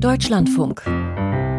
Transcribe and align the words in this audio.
Deutschlandfunk. 0.00 0.84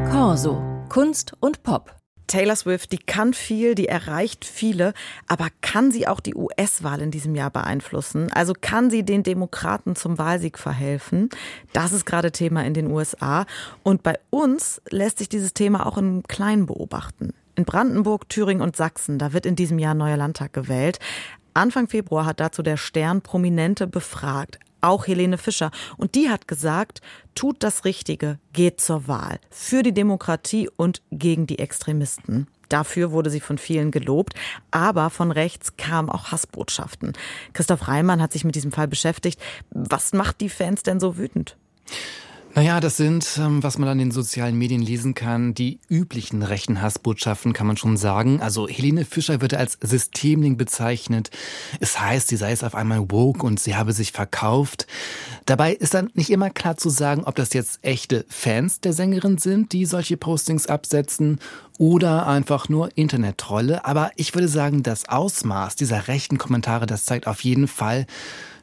Corso. 0.10 0.64
Kunst 0.88 1.34
und 1.42 1.62
Pop. 1.62 1.94
Taylor 2.28 2.56
Swift, 2.56 2.94
die 2.94 2.98
kann 2.98 3.34
viel, 3.34 3.76
die 3.76 3.90
erreicht 3.90 4.46
viele, 4.46 4.94
aber 5.28 5.50
kann 5.60 5.92
sie 5.92 6.08
auch 6.08 6.22
die 6.22 6.36
US-Wahl 6.36 7.02
in 7.02 7.12
diesem 7.12 7.36
Jahr 7.36 7.50
beeinflussen? 7.50 8.32
Also 8.32 8.54
kann 8.54 8.90
sie 8.90 9.04
den 9.04 9.24
Demokraten 9.24 9.98
zum 9.98 10.18
Wahlsieg 10.18 10.58
verhelfen? 10.58 11.30
Das 11.74 11.92
ist 11.92 12.06
gerade 12.06 12.32
Thema 12.32 12.64
in 12.64 12.74
den 12.74 12.90
USA. 12.90 13.46
Und 13.84 14.04
bei 14.04 14.18
uns 14.30 14.82
lässt 14.90 15.18
sich 15.18 15.28
dieses 15.28 15.54
Thema 15.54 15.86
auch 15.86 15.98
im 15.98 16.24
Kleinen 16.24 16.66
beobachten. 16.66 17.34
In 17.56 17.66
Brandenburg, 17.66 18.30
Thüringen 18.30 18.64
und 18.64 18.78
Sachsen, 18.78 19.20
da 19.20 19.34
wird 19.34 19.46
in 19.46 19.58
diesem 19.58 19.80
Jahr 19.80 19.96
neuer 19.96 20.16
Landtag 20.16 20.54
gewählt. 20.54 21.00
Anfang 21.54 21.90
Februar 21.90 22.26
hat 22.26 22.40
dazu 22.40 22.64
der 22.64 22.78
Stern 22.78 23.22
Prominente 23.22 23.86
befragt 23.86 24.60
auch 24.82 25.08
Helene 25.08 25.38
Fischer. 25.38 25.72
Und 25.98 26.16
die 26.16 26.30
hat 26.30 26.48
gesagt, 26.48 27.02
tut 27.36 27.64
das 27.64 27.86
Richtige, 27.86 28.40
geht 28.54 28.82
zur 28.82 29.08
Wahl. 29.08 29.40
Für 29.50 29.84
die 29.84 29.94
Demokratie 29.94 30.70
und 30.76 31.02
gegen 31.12 31.48
die 31.48 31.60
Extremisten. 31.60 32.48
Dafür 32.70 33.12
wurde 33.12 33.32
sie 33.32 33.40
von 33.40 33.58
vielen 33.58 33.90
gelobt, 33.92 34.36
aber 34.70 35.10
von 35.10 35.32
rechts 35.32 35.76
kamen 35.76 36.10
auch 36.10 36.32
Hassbotschaften. 36.32 37.14
Christoph 37.54 37.88
Reimann 37.88 38.22
hat 38.22 38.32
sich 38.32 38.44
mit 38.44 38.56
diesem 38.56 38.72
Fall 38.72 38.88
beschäftigt. 38.88 39.42
Was 39.72 40.14
macht 40.14 40.40
die 40.40 40.50
Fans 40.50 40.84
denn 40.84 41.00
so 41.00 41.18
wütend? 41.18 41.58
Naja, 42.56 42.80
das 42.80 42.98
sind, 42.98 43.38
ähm, 43.38 43.62
was 43.62 43.78
man 43.78 43.88
an 43.90 44.00
den 44.00 44.10
sozialen 44.10 44.58
Medien 44.58 44.82
lesen 44.82 45.14
kann, 45.14 45.54
die 45.54 45.80
üblichen 45.88 46.42
rechten 46.42 46.82
Hassbotschaften, 46.82 47.54
kann 47.54 47.68
man 47.68 47.78
schon 47.78 47.96
sagen. 47.96 48.42
Also 48.42 48.68
Helene 48.68 49.06
Fischer 49.06 49.40
wird 49.40 49.54
als 49.54 49.78
Systemling 49.82 50.58
bezeichnet. 50.58 51.30
Es 51.80 52.02
heißt, 52.02 52.28
sie 52.28 52.38
sei 52.38 52.52
es 52.52 52.64
auf 52.64 52.74
einmal 52.74 53.12
woke 53.12 53.46
und 53.46 53.60
sie 53.60 53.76
habe 53.76 53.94
sich 53.94 54.12
verkauft. 54.12 54.88
Dabei 55.46 55.74
ist 55.74 55.94
dann 55.94 56.10
nicht 56.16 56.32
immer 56.32 56.50
klar 56.50 56.76
zu 56.76 56.90
sagen, 56.90 57.24
ob 57.24 57.36
das 57.36 57.54
jetzt 57.54 57.80
echte 57.84 58.26
Fans 58.30 58.82
der 58.82 58.94
Sängerin 58.94 59.38
sind, 59.38 59.72
die 59.72 59.86
solche 59.86 60.18
Postings 60.18 60.66
absetzen 60.66 61.40
oder 61.78 62.28
einfach 62.28 62.68
nur 62.68 62.90
Internet-Trolle. 62.98 63.86
Aber 63.86 64.12
ich 64.16 64.34
würde 64.34 64.48
sagen, 64.48 64.82
das 64.82 65.08
Ausmaß 65.08 65.76
dieser 65.76 66.08
rechten 66.08 66.40
Kommentare, 66.40 66.88
das 66.88 67.06
zeigt 67.06 67.28
auf 67.28 67.42
jeden 67.44 67.68
Fall, 67.68 68.08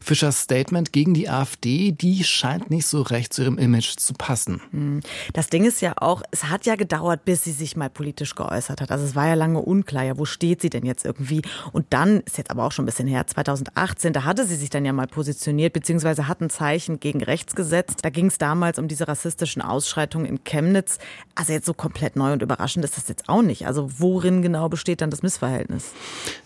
Fischers 0.01 0.41
Statement 0.41 0.93
gegen 0.93 1.15
die 1.15 1.29
AfD, 1.29 1.93
die 1.93 2.25
scheint 2.25 2.71
nicht 2.71 2.87
so 2.87 3.03
recht 3.03 3.33
zu 3.33 3.43
ihrem 3.43 3.59
Image 3.59 3.97
zu 3.97 4.15
passen. 4.15 4.61
Hm. 4.71 5.01
Das 5.33 5.49
Ding 5.49 5.65
ist 5.65 5.81
ja 5.81 5.95
auch, 5.97 6.23
es 6.31 6.45
hat 6.45 6.67
ja 6.67 6.77
gedauert, 6.77 7.25
bis 7.25 7.45
sie 7.45 7.53
sich 7.53 7.77
mal 7.77 7.91
politisch 7.91 8.35
geäußert 8.35 8.81
hat. 8.81 8.91
Also 8.91 9.05
es 9.05 9.15
war 9.15 9.27
ja 9.27 9.35
lange 9.35 9.61
unklar, 9.61 10.05
ja, 10.05 10.19
wo 10.19 10.25
steht 10.25 10.63
sie 10.63 10.71
denn 10.71 10.87
jetzt 10.87 11.05
irgendwie? 11.05 11.43
Und 11.73 11.87
dann, 11.91 12.21
ist 12.21 12.39
jetzt 12.39 12.51
aber 12.51 12.65
auch 12.65 12.73
schon 12.73 12.85
ein 12.85 12.87
bisschen 12.87 13.09
her, 13.09 13.27
2018, 13.27 14.13
da 14.13 14.25
hatte 14.25 14.47
sie 14.47 14.57
sich 14.57 14.71
dann 14.71 14.85
ja 14.85 14.93
mal 14.93 15.07
positioniert, 15.07 15.73
beziehungsweise 15.73 16.29
hat 16.29 16.41
ein 16.41 16.51
Zeichen 16.51 17.01
gegen 17.01 17.23
rechts 17.23 17.55
gesetzt. 17.55 17.99
Da 18.03 18.11
ging 18.11 18.27
es 18.27 18.39
damals 18.39 18.79
um 18.79 18.89
diese 18.89 19.09
rassistischen 19.09 19.63
Ausschreitungen 19.63 20.27
in 20.27 20.45
Chemnitz. 20.45 20.99
Also 21.35 21.53
jetzt 21.53 21.67
so 21.67 21.75
komplett 21.75 22.17
neu 22.17 22.33
und 22.33 22.43
überraschend 22.43 22.85
ist 22.85 22.97
das 22.97 23.09
jetzt 23.09 23.29
auch 23.29 23.43
nicht. 23.43 23.67
Also 23.67 23.91
worin 23.99 24.43
genau 24.43 24.69
besteht 24.69 25.01
dann 25.01 25.11
das 25.11 25.23
Missverhältnis? 25.23 25.93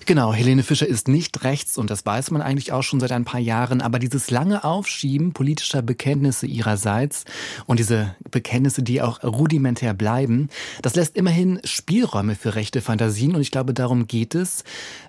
Genau, 0.06 0.32
Helene 0.32 0.62
Fischer 0.62 0.86
ist 0.86 1.08
nicht 1.08 1.44
rechts 1.44 1.78
und 1.78 1.90
das 1.90 2.04
weiß 2.06 2.30
man 2.30 2.42
eigentlich 2.42 2.72
auch 2.72 2.82
schon 2.82 3.00
seit 3.00 3.12
ein 3.12 3.24
paar 3.24 3.40
Jahren. 3.40 3.49
Jahren, 3.50 3.80
aber 3.80 3.98
dieses 3.98 4.30
lange 4.30 4.62
Aufschieben 4.62 5.32
politischer 5.32 5.82
Bekenntnisse 5.82 6.46
ihrerseits 6.46 7.24
und 7.66 7.80
diese 7.80 8.14
Bekenntnisse, 8.30 8.84
die 8.84 9.02
auch 9.02 9.24
rudimentär 9.24 9.92
bleiben, 9.92 10.48
das 10.82 10.94
lässt 10.94 11.16
immerhin 11.16 11.58
Spielräume 11.64 12.36
für 12.36 12.54
rechte 12.54 12.80
Fantasien 12.80 13.34
und 13.34 13.40
ich 13.40 13.50
glaube, 13.50 13.74
darum 13.74 14.06
geht 14.06 14.36
es. 14.36 14.62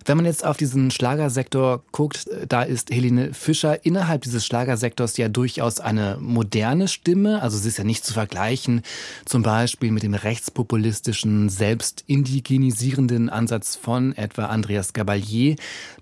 Wenn 0.05 0.17
man 0.17 0.25
jetzt 0.25 0.43
auf 0.43 0.57
diesen 0.57 0.89
Schlagersektor 0.89 1.83
guckt, 1.91 2.27
da 2.49 2.63
ist 2.63 2.89
Helene 2.89 3.35
Fischer 3.35 3.85
innerhalb 3.85 4.23
dieses 4.23 4.43
Schlagersektors 4.43 5.17
ja 5.17 5.29
durchaus 5.29 5.79
eine 5.79 6.17
moderne 6.19 6.87
Stimme, 6.87 7.43
also 7.43 7.59
sie 7.59 7.67
ist 7.67 7.77
ja 7.77 7.83
nicht 7.83 8.03
zu 8.03 8.13
vergleichen, 8.13 8.81
zum 9.25 9.43
Beispiel 9.43 9.91
mit 9.91 10.01
dem 10.01 10.15
rechtspopulistischen, 10.15 11.49
selbst 11.49 12.03
indigenisierenden 12.07 13.29
Ansatz 13.29 13.75
von 13.75 14.15
etwa 14.17 14.45
Andreas 14.45 14.93
Gabalier. 14.93 15.57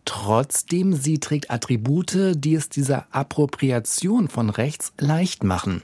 Trotzdem, 0.06 0.94
sie 0.94 1.20
trägt 1.20 1.52
Attribute, 1.52 2.16
die 2.36 2.56
es 2.56 2.70
dieser 2.70 3.08
Appropriation 3.12 4.28
von 4.28 4.50
rechts 4.50 4.94
leicht 5.00 5.44
machen. 5.44 5.82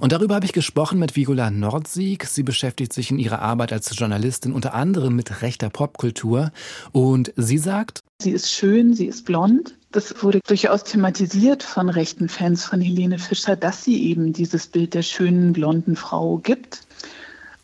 Und 0.00 0.12
darüber 0.12 0.36
habe 0.36 0.46
ich 0.46 0.52
gesprochen 0.52 0.98
mit 0.98 1.16
Vigula 1.16 1.50
Nordsieg. 1.50 2.26
Sie 2.26 2.42
beschäftigt 2.42 2.92
sich 2.92 3.10
in 3.10 3.18
ihrer 3.18 3.40
Arbeit 3.40 3.72
als 3.72 3.96
Journalistin 3.96 4.52
unter 4.52 4.74
anderem 4.74 5.16
mit 5.16 5.42
rechter 5.42 5.70
Popkultur. 5.70 6.52
Und 6.92 7.32
sie 7.36 7.58
sagt, 7.58 8.00
Sie 8.18 8.30
ist 8.30 8.50
schön, 8.50 8.94
sie 8.94 9.06
ist 9.06 9.26
blond. 9.26 9.74
Das 9.92 10.22
wurde 10.22 10.40
durchaus 10.46 10.84
thematisiert 10.84 11.62
von 11.62 11.88
rechten 11.88 12.28
Fans 12.28 12.64
von 12.64 12.80
Helene 12.80 13.18
Fischer, 13.18 13.56
dass 13.56 13.84
sie 13.84 14.08
eben 14.08 14.32
dieses 14.32 14.66
Bild 14.66 14.94
der 14.94 15.02
schönen 15.02 15.52
blonden 15.52 15.96
Frau 15.96 16.38
gibt. 16.38 16.86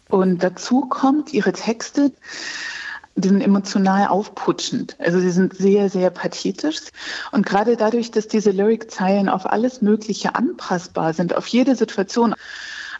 Und 0.08 0.42
dazu 0.42 0.82
kommt 0.82 1.32
ihre 1.32 1.52
Texte 1.52 2.12
die 3.14 3.28
sind 3.28 3.40
emotional 3.42 4.08
aufputschend. 4.08 4.96
Also 4.98 5.20
sie 5.20 5.30
sind 5.30 5.56
sehr, 5.56 5.90
sehr 5.90 6.10
pathetisch. 6.10 6.78
Und 7.30 7.46
gerade 7.46 7.76
dadurch, 7.76 8.10
dass 8.10 8.28
diese 8.28 8.50
Lyric-Zeilen 8.50 9.28
auf 9.28 9.46
alles 9.46 9.82
Mögliche 9.82 10.34
anpassbar 10.34 11.12
sind, 11.12 11.36
auf 11.36 11.46
jede 11.46 11.76
Situation, 11.76 12.34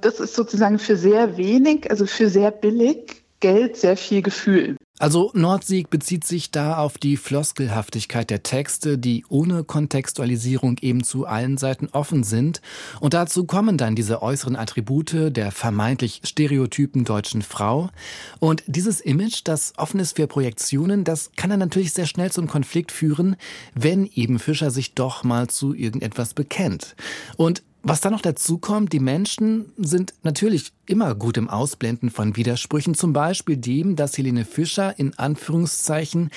das 0.01 0.21
ist 0.21 0.35
sozusagen 0.35 0.79
für 0.79 0.97
sehr 0.97 1.37
wenig, 1.37 1.91
also 1.91 2.07
für 2.07 2.29
sehr 2.29 2.51
billig 2.51 3.12
Geld 3.43 3.77
sehr 3.77 3.99
viel 3.99 4.23
Gefühl. 4.23 4.77
Also 4.99 5.33
Nordsieg 5.35 5.91
bezieht 5.91 6.25
sich 6.25 6.53
da 6.53 6.77
auf 6.77 6.97
die 6.97 7.17
Floskelhaftigkeit 7.17 8.31
der 8.31 8.45
Texte, 8.45 8.99
die 8.99 9.25
ohne 9.29 9.65
Kontextualisierung 9.65 10.79
eben 10.81 11.03
zu 11.03 11.27
allen 11.27 11.59
Seiten 11.59 11.89
offen 11.89 12.23
sind. 12.23 12.61
Und 13.01 13.13
dazu 13.13 13.45
kommen 13.45 13.77
dann 13.77 13.97
diese 13.97 14.23
äußeren 14.23 14.55
Attribute 14.55 15.37
der 15.37 15.51
vermeintlich 15.51 16.21
stereotypen 16.23 17.05
deutschen 17.05 17.43
Frau. 17.43 17.91
Und 18.39 18.63
dieses 18.69 19.01
Image, 19.01 19.41
das 19.43 19.73
offen 19.77 19.99
ist 19.99 20.15
für 20.15 20.29
Projektionen, 20.29 21.03
das 21.03 21.33
kann 21.35 21.51
dann 21.51 21.59
natürlich 21.59 21.93
sehr 21.93 22.07
schnell 22.07 22.31
zum 22.31 22.47
Konflikt 22.47 22.93
führen, 22.93 23.35
wenn 23.75 24.07
eben 24.07 24.39
Fischer 24.39 24.71
sich 24.71 24.95
doch 24.95 25.25
mal 25.25 25.49
zu 25.49 25.75
irgendetwas 25.75 26.33
bekennt. 26.33 26.95
Und 27.37 27.65
was 27.83 28.01
dann 28.01 28.13
noch 28.13 28.21
dazu 28.21 28.59
kommt, 28.59 28.93
die 28.93 29.01
Menschen 29.01 29.73
sind 29.77 30.15
natürlich 30.23 30.73
immer 30.87 31.15
gut 31.15 31.37
im 31.37 31.49
Ausblenden 31.49 32.11
von 32.11 32.37
Widersprüchen, 32.37 32.95
zum 32.95 33.13
Beispiel 33.13 33.57
dem, 33.57 33.97
dass 33.97 34.17
Helene 34.17 34.45
Fischer 34.45 34.99
in 34.99 35.19
Anführungszeichen 35.19 36.31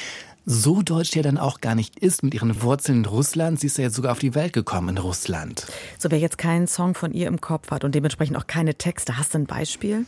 so 0.45 0.81
deutsch 0.81 1.15
ja 1.15 1.23
dann 1.23 1.37
auch 1.37 1.61
gar 1.61 1.75
nicht 1.75 1.99
ist 1.99 2.23
mit 2.23 2.33
ihren 2.33 2.61
Wurzeln 2.61 2.99
in 2.99 3.05
Russland. 3.05 3.59
Sie 3.59 3.67
ist 3.67 3.77
ja 3.77 3.85
jetzt 3.85 3.95
sogar 3.95 4.11
auf 4.11 4.19
die 4.19 4.35
Welt 4.35 4.53
gekommen 4.53 4.89
in 4.89 4.97
Russland. 4.97 5.65
So, 5.97 6.11
wer 6.11 6.19
jetzt 6.19 6.37
keinen 6.37 6.67
Song 6.67 6.93
von 6.93 7.13
ihr 7.13 7.27
im 7.27 7.41
Kopf 7.41 7.71
hat 7.71 7.83
und 7.83 7.95
dementsprechend 7.95 8.37
auch 8.37 8.47
keine 8.47 8.75
Texte, 8.75 9.17
hast 9.17 9.33
du 9.33 9.39
ein 9.39 9.45
Beispiel? 9.45 10.05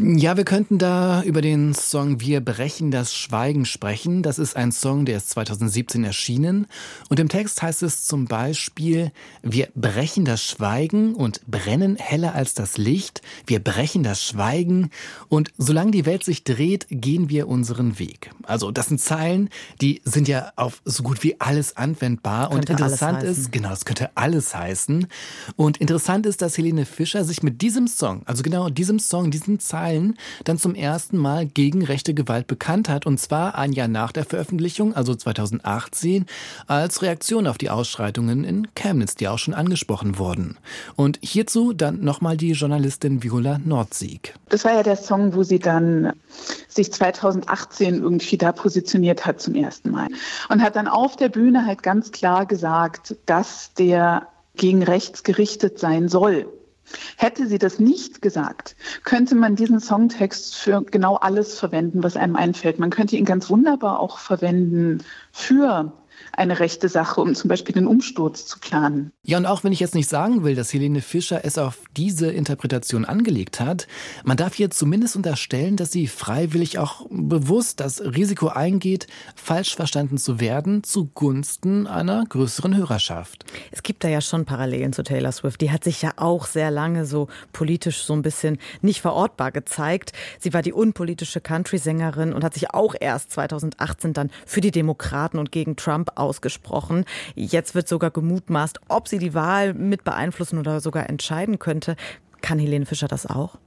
Ja, 0.00 0.36
wir 0.36 0.44
könnten 0.44 0.78
da 0.78 1.22
über 1.24 1.42
den 1.42 1.74
Song 1.74 2.20
Wir 2.20 2.40
brechen 2.40 2.92
das 2.92 3.16
Schweigen 3.16 3.64
sprechen. 3.64 4.22
Das 4.22 4.38
ist 4.38 4.54
ein 4.54 4.70
Song, 4.70 5.06
der 5.06 5.16
ist 5.16 5.30
2017 5.30 6.04
erschienen. 6.04 6.68
Und 7.08 7.18
im 7.18 7.28
Text 7.28 7.62
heißt 7.62 7.82
es 7.82 8.04
zum 8.04 8.26
Beispiel, 8.26 9.10
wir 9.42 9.68
brechen 9.74 10.24
das 10.24 10.44
Schweigen 10.44 11.16
und 11.16 11.44
brennen 11.48 11.96
heller 11.96 12.36
als 12.36 12.54
das 12.54 12.78
Licht. 12.78 13.22
Wir 13.44 13.58
brechen 13.58 14.04
das 14.04 14.22
Schweigen 14.22 14.90
und 15.28 15.50
solange 15.58 15.90
die 15.90 16.06
Welt 16.06 16.22
sich 16.22 16.44
dreht, 16.44 16.86
gehen 16.90 17.28
wir 17.28 17.48
unseren 17.48 17.98
Weg. 17.98 18.30
Also 18.44 18.70
das 18.70 18.86
sind 18.86 19.00
Zeilen, 19.00 19.48
die 19.80 20.00
sind 20.04 20.28
ja 20.28 20.52
auf 20.54 20.80
so 20.84 21.02
gut 21.02 21.24
wie 21.24 21.40
alles 21.40 21.76
anwendbar. 21.76 22.50
Könnte 22.50 22.56
und 22.56 22.70
interessant 22.70 23.24
ist, 23.24 23.50
genau, 23.50 23.72
es 23.72 23.84
könnte 23.84 24.10
alles 24.14 24.54
heißen. 24.54 25.08
Und 25.56 25.78
interessant 25.78 26.24
ist, 26.24 26.40
dass 26.40 26.56
Helene 26.56 26.86
Fischer 26.86 27.24
sich 27.24 27.42
mit 27.42 27.62
diesem 27.62 27.88
Song, 27.88 28.22
also 28.26 28.44
genau 28.44 28.68
diesem 28.68 29.00
Song, 29.00 29.32
diesen 29.32 29.58
Zeilen, 29.58 29.87
Teilen 29.88 30.18
dann 30.44 30.58
zum 30.58 30.74
ersten 30.74 31.16
Mal 31.16 31.46
gegen 31.46 31.82
rechte 31.82 32.12
Gewalt 32.12 32.46
bekannt 32.46 32.88
hat. 32.88 33.06
Und 33.06 33.18
zwar 33.18 33.56
ein 33.56 33.72
Jahr 33.72 33.88
nach 33.88 34.12
der 34.12 34.24
Veröffentlichung, 34.24 34.94
also 34.94 35.14
2018, 35.14 36.26
als 36.66 37.00
Reaktion 37.00 37.46
auf 37.46 37.56
die 37.56 37.70
Ausschreitungen 37.70 38.44
in 38.44 38.68
Chemnitz, 38.74 39.14
die 39.14 39.28
auch 39.28 39.38
schon 39.38 39.54
angesprochen 39.54 40.18
wurden. 40.18 40.58
Und 40.96 41.18
hierzu 41.22 41.72
dann 41.72 42.00
nochmal 42.04 42.36
die 42.36 42.52
Journalistin 42.52 43.22
Viola 43.22 43.58
Nordsieg. 43.64 44.34
Das 44.50 44.64
war 44.64 44.74
ja 44.74 44.82
der 44.82 44.96
Song, 44.96 45.34
wo 45.34 45.42
sie 45.42 45.58
dann 45.58 46.12
sich 46.68 46.92
2018 46.92 48.02
irgendwie 48.02 48.36
da 48.36 48.52
positioniert 48.52 49.24
hat 49.24 49.40
zum 49.40 49.54
ersten 49.54 49.90
Mal. 49.90 50.08
Und 50.50 50.62
hat 50.62 50.76
dann 50.76 50.88
auf 50.88 51.16
der 51.16 51.30
Bühne 51.30 51.64
halt 51.64 51.82
ganz 51.82 52.12
klar 52.12 52.44
gesagt, 52.44 53.16
dass 53.24 53.72
der 53.74 54.28
gegen 54.56 54.82
rechts 54.82 55.22
gerichtet 55.22 55.78
sein 55.78 56.08
soll. 56.08 56.46
Hätte 57.16 57.46
sie 57.46 57.58
das 57.58 57.78
nicht 57.78 58.22
gesagt, 58.22 58.76
könnte 59.04 59.34
man 59.34 59.56
diesen 59.56 59.80
Songtext 59.80 60.56
für 60.56 60.82
genau 60.82 61.16
alles 61.16 61.58
verwenden, 61.58 62.02
was 62.02 62.16
einem 62.16 62.36
einfällt. 62.36 62.78
Man 62.78 62.90
könnte 62.90 63.16
ihn 63.16 63.24
ganz 63.24 63.50
wunderbar 63.50 64.00
auch 64.00 64.18
verwenden 64.18 65.02
für 65.32 65.92
eine 66.32 66.60
rechte 66.60 66.88
Sache, 66.88 67.20
um 67.20 67.34
zum 67.34 67.48
Beispiel 67.48 67.74
den 67.74 67.86
Umsturz 67.86 68.46
zu 68.46 68.58
planen. 68.58 69.12
Ja, 69.24 69.38
und 69.38 69.46
auch 69.46 69.64
wenn 69.64 69.72
ich 69.72 69.80
jetzt 69.80 69.94
nicht 69.94 70.08
sagen 70.08 70.44
will, 70.44 70.54
dass 70.54 70.72
Helene 70.72 71.00
Fischer 71.00 71.44
es 71.44 71.58
auf 71.58 71.78
diese 71.96 72.30
Interpretation 72.30 73.04
angelegt 73.04 73.60
hat, 73.60 73.86
man 74.24 74.36
darf 74.36 74.58
ihr 74.58 74.70
zumindest 74.70 75.16
unterstellen, 75.16 75.76
dass 75.76 75.92
sie 75.92 76.06
freiwillig 76.06 76.78
auch 76.78 77.06
bewusst 77.10 77.80
das 77.80 78.00
Risiko 78.00 78.48
eingeht, 78.48 79.06
falsch 79.34 79.74
verstanden 79.74 80.18
zu 80.18 80.40
werden 80.40 80.84
zugunsten 80.84 81.86
einer 81.86 82.24
größeren 82.24 82.76
Hörerschaft. 82.76 83.44
Es 83.70 83.82
gibt 83.82 84.04
da 84.04 84.08
ja 84.08 84.20
schon 84.20 84.44
Parallelen 84.44 84.92
zu 84.92 85.02
Taylor 85.02 85.32
Swift. 85.32 85.60
Die 85.60 85.70
hat 85.70 85.84
sich 85.84 86.02
ja 86.02 86.12
auch 86.16 86.46
sehr 86.46 86.70
lange 86.70 87.04
so 87.04 87.28
politisch 87.52 88.02
so 88.02 88.12
ein 88.12 88.22
bisschen 88.22 88.58
nicht 88.80 89.00
verortbar 89.00 89.52
gezeigt. 89.52 90.12
Sie 90.38 90.52
war 90.52 90.62
die 90.62 90.72
unpolitische 90.72 91.40
Country-Sängerin 91.40 92.32
und 92.32 92.44
hat 92.44 92.54
sich 92.54 92.72
auch 92.72 92.94
erst 92.98 93.32
2018 93.32 94.12
dann 94.12 94.30
für 94.46 94.60
die 94.60 94.70
Demokraten 94.70 95.38
und 95.38 95.52
gegen 95.52 95.76
Trump 95.76 96.07
ausgesprochen. 96.16 97.04
Jetzt 97.34 97.74
wird 97.74 97.88
sogar 97.88 98.10
gemutmaßt, 98.10 98.80
ob 98.88 99.08
sie 99.08 99.18
die 99.18 99.34
Wahl 99.34 99.74
mit 99.74 100.04
beeinflussen 100.04 100.58
oder 100.58 100.80
sogar 100.80 101.08
entscheiden 101.08 101.58
könnte. 101.58 101.96
Kann 102.40 102.58
Helene 102.58 102.86
Fischer 102.86 103.08
das 103.08 103.26
auch? 103.26 103.58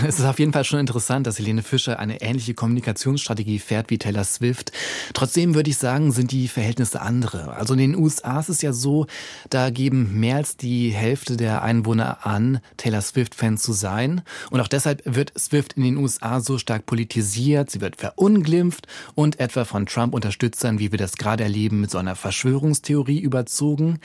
Es 0.06 0.18
ist 0.18 0.24
auf 0.24 0.38
jeden 0.38 0.52
Fall 0.52 0.64
schon 0.64 0.80
interessant, 0.80 1.26
dass 1.26 1.38
Helene 1.38 1.62
Fischer 1.62 1.98
eine 1.98 2.22
ähnliche 2.22 2.54
Kommunikationsstrategie 2.54 3.58
fährt 3.58 3.90
wie 3.90 3.98
Taylor 3.98 4.24
Swift. 4.24 4.72
Trotzdem 5.14 5.54
würde 5.54 5.70
ich 5.70 5.76
sagen, 5.76 6.12
sind 6.12 6.32
die 6.32 6.48
Verhältnisse 6.48 7.00
andere. 7.00 7.54
Also 7.54 7.74
in 7.74 7.78
den 7.78 7.96
USA 7.96 8.40
ist 8.40 8.48
es 8.48 8.62
ja 8.62 8.72
so, 8.72 9.06
da 9.50 9.70
geben 9.70 10.18
mehr 10.18 10.36
als 10.36 10.56
die 10.56 10.90
Hälfte 10.90 11.36
der 11.36 11.62
Einwohner 11.62 12.26
an, 12.26 12.60
Taylor 12.76 13.02
Swift-Fan 13.02 13.58
zu 13.58 13.72
sein. 13.72 14.22
Und 14.50 14.60
auch 14.60 14.68
deshalb 14.68 15.02
wird 15.04 15.38
Swift 15.38 15.74
in 15.74 15.82
den 15.82 15.96
USA 15.96 16.40
so 16.40 16.58
stark 16.58 16.86
politisiert, 16.86 17.70
sie 17.70 17.80
wird 17.80 17.96
verunglimpft 17.96 18.86
und 19.14 19.38
etwa 19.38 19.64
von 19.64 19.86
Trump-Unterstützern, 19.86 20.78
wie 20.78 20.92
wir 20.92 20.98
das 20.98 21.16
gerade 21.16 21.44
erleben, 21.44 21.80
mit 21.80 21.90
so 21.90 21.98
einer 21.98 22.16
Verschwörungstheorie 22.16 23.20
überzogen. 23.20 23.98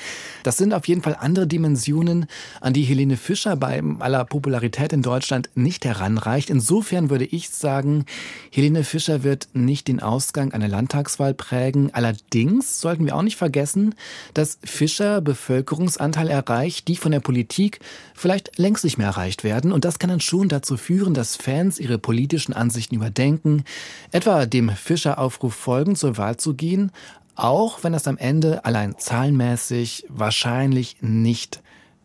Das 0.43 0.57
sind 0.57 0.73
auf 0.73 0.87
jeden 0.87 1.01
Fall 1.01 1.15
andere 1.19 1.47
Dimensionen, 1.47 2.25
an 2.59 2.73
die 2.73 2.83
Helene 2.83 3.17
Fischer 3.17 3.55
bei 3.55 3.81
aller 3.99 4.25
Popularität 4.25 4.93
in 4.93 5.01
Deutschland 5.01 5.49
heranreicht. 5.85 6.49
Insofern 6.49 7.09
würde 7.09 7.25
ich 7.25 7.49
sagen, 7.49 8.05
Helene 8.51 8.83
Fischer 8.83 9.23
wird 9.23 9.47
nicht 9.53 9.87
den 9.87 10.01
Ausgang 10.01 10.51
einer 10.51 10.67
Landtagswahl 10.67 11.33
prägen. 11.33 11.93
Allerdings 11.93 12.81
sollten 12.81 13.05
wir 13.05 13.15
auch 13.15 13.21
nicht 13.21 13.37
vergessen, 13.37 13.95
dass 14.33 14.59
Fischer 14.63 15.21
Bevölkerungsanteil 15.21 16.27
erreicht, 16.27 16.87
die 16.87 16.97
von 16.97 17.11
der 17.11 17.19
Politik 17.21 17.79
vielleicht 18.13 18.57
längst 18.57 18.83
nicht 18.83 18.97
mehr 18.97 19.07
erreicht 19.07 19.43
werden. 19.43 19.71
Und 19.71 19.85
das 19.85 19.99
kann 19.99 20.09
dann 20.09 20.19
schon 20.19 20.49
dazu 20.49 20.75
führen, 20.77 21.13
dass 21.13 21.35
Fans 21.35 21.79
ihre 21.79 21.97
politischen 21.97 22.53
Ansichten 22.53 22.95
überdenken, 22.95 23.63
etwa 24.11 24.45
dem 24.45 24.69
Fischer-Aufruf 24.69 25.53
folgen, 25.53 25.95
zur 25.95 26.17
Wahl 26.17 26.37
zu 26.37 26.53
gehen, 26.53 26.91
auch 27.35 27.83
wenn 27.83 27.93
das 27.93 28.07
am 28.07 28.17
Ende 28.17 28.65
allein 28.65 28.97
zahlenmäßig 28.97 30.05
wahrscheinlich 30.09 30.97
nicht 31.01 31.61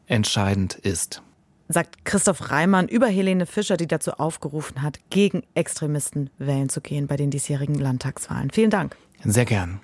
entscheidend 0.07 0.75
ist 0.75 1.23
sagt 1.73 2.05
Christoph 2.05 2.51
Reimann 2.51 2.89
über 2.89 3.07
Helene 3.07 3.47
Fischer, 3.47 3.77
die 3.77 3.87
dazu 3.87 4.13
aufgerufen 4.13 4.83
hat, 4.83 4.99
gegen 5.11 5.43
Extremisten 5.55 6.31
wählen 6.39 6.69
zu 6.69 6.81
gehen 6.81 7.07
bei 7.07 7.17
den 7.17 7.31
diesjährigen 7.31 7.77
Landtagswahlen. 7.77 8.51
Vielen 8.51 8.71
Dank. 8.71 8.97
Sehr 9.25 9.45
gern. 9.45 9.81